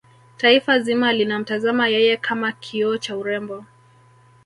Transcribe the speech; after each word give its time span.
taifa 0.37 0.79
zima 0.79 1.13
linamtazama 1.13 1.87
yeye 1.87 2.17
kama 2.17 2.51
kioo 2.51 2.97
cha 2.97 3.17
urembo 3.17 3.65